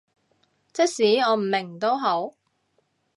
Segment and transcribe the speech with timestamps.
[0.73, 2.33] 即使我唔明都好